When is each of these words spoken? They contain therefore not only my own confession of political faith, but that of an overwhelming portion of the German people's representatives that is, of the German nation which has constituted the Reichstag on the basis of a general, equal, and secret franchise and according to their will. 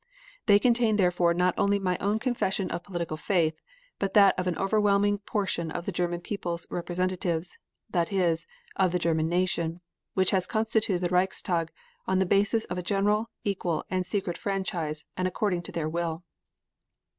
They 0.47 0.57
contain 0.57 0.95
therefore 0.95 1.31
not 1.35 1.53
only 1.59 1.77
my 1.77 1.95
own 1.99 2.17
confession 2.17 2.71
of 2.71 2.81
political 2.83 3.17
faith, 3.17 3.61
but 3.99 4.15
that 4.15 4.33
of 4.39 4.47
an 4.47 4.57
overwhelming 4.57 5.19
portion 5.19 5.69
of 5.69 5.85
the 5.85 5.91
German 5.91 6.21
people's 6.21 6.65
representatives 6.71 7.55
that 7.87 8.11
is, 8.11 8.47
of 8.75 8.93
the 8.93 8.97
German 8.97 9.29
nation 9.29 9.79
which 10.15 10.31
has 10.31 10.47
constituted 10.47 11.01
the 11.03 11.09
Reichstag 11.13 11.71
on 12.07 12.17
the 12.17 12.25
basis 12.25 12.65
of 12.65 12.79
a 12.79 12.81
general, 12.81 13.29
equal, 13.43 13.85
and 13.91 14.03
secret 14.03 14.39
franchise 14.39 15.05
and 15.15 15.27
according 15.27 15.61
to 15.61 15.71
their 15.71 15.87
will. 15.87 16.23